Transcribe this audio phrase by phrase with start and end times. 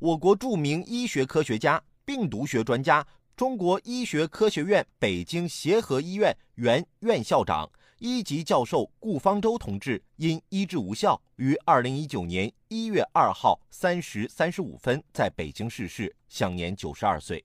[0.00, 3.06] 我国著名医学科学家、病毒学专家、
[3.36, 17.44] 中国医学科学院北京协和医院原院校长、一级教授顾方舟同志因医治无效，于二零一九年一月二号三时三十五分在北京逝世，享年九十二岁。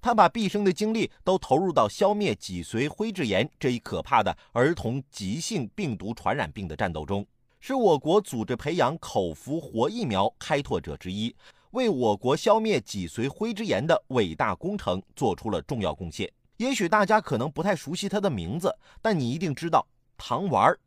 [0.00, 7.26] 他把毕生的精力都投入到消灭脊髓灰质炎这一可怕的儿童急性病毒传染病的战斗中，
[7.60, 11.36] 是我国组织培养口服活疫苗开拓者之一，
[11.72, 16.30] 为我国消灭脊髓灰质炎的伟大工程做出了重要贡献。
[16.56, 20.78] 也许大家可能不太熟悉他的名字，但你一定知道糖丸儿。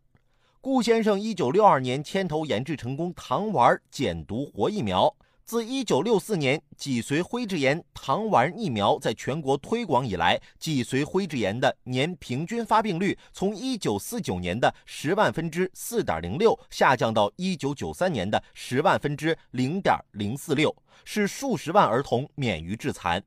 [0.61, 5.13] 顾先生一九六二年牵头研制成功糖丸儿减毒活疫苗。
[5.45, 23.21] 自1964年脊髓灰质炎糖丸疫苗在全国推广以来，脊髓灰质炎的年平均发病率从1949年的十万分之4.06下降到1993年的十万分之0.046，使数十万儿童免于致残。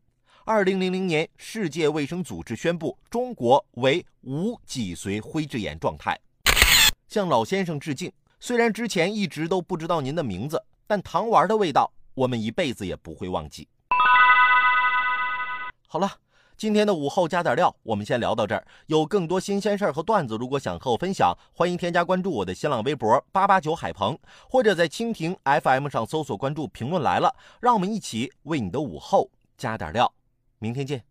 [0.47, 6.19] 2000年，世界卫生组织宣布中国为无脊髓灰质炎状态。
[7.09, 8.11] 向老先生致敬。
[8.41, 11.93] 虽然之前一直都不知道您的名字，但糖丸的味道。
[12.17, 13.69] 我们一辈子也不会忘记。
[15.87, 16.11] 好了，
[16.57, 18.67] 今天的午后加点料，我们先聊到这儿。
[18.87, 30.11] 有更多新鲜事儿和段子，如果想和我分享，欢迎添加关注我的新浪微博八八九海鹏，或者在蜻蜓 FM 上搜索关注“评论来了”，让我们一起为你的午后加点料。
[30.59, 31.05] 明天见。